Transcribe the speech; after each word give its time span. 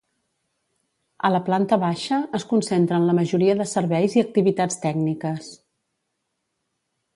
A 1.29 1.29
la 1.33 1.41
planta 1.49 1.77
baixa 1.83 2.17
es 2.39 2.45
concentren 2.55 3.05
la 3.11 3.15
majoria 3.19 3.57
de 3.61 3.69
serveis 3.75 4.17
i 4.21 4.25
activitats 4.27 4.83
tècniques. 4.89 5.53